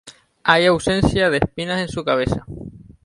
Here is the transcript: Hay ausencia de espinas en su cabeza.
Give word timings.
Hay 0.41 0.65
ausencia 0.65 1.29
de 1.29 1.37
espinas 1.37 1.79
en 1.79 1.87
su 1.87 2.03
cabeza. 2.03 2.47